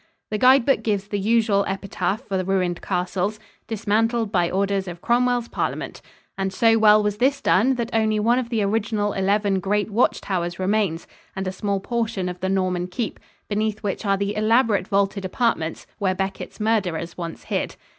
[0.31, 5.47] The guide book gives the usual epitaph for ruined castles, "Dismantled by orders of Cromwell's
[5.47, 6.01] Parliament,"
[6.39, 10.19] and so well was this done that only one of the original eleven great watch
[10.19, 14.87] towers remains, and a small portion of the Norman keep, beneath which are the elaborate
[14.87, 17.75] vaulted apartments where Becket's murderers once hid.